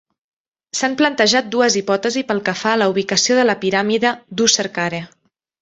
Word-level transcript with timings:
S'han 0.79 0.95
plantejat 1.01 1.51
dues 1.57 1.77
hipòtesi 1.81 2.25
pel 2.31 2.41
que 2.49 2.57
fa 2.63 2.73
a 2.73 2.81
la 2.83 2.89
ubicació 2.97 3.39
de 3.41 3.47
la 3.49 3.59
piràmide 3.67 4.19
d'Userkare. 4.41 5.05